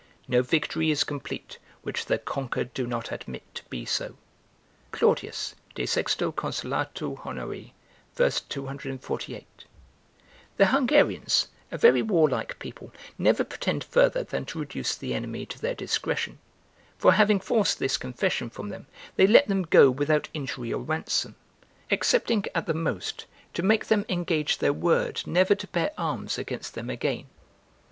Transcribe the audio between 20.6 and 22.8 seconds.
or ransom, excepting, at the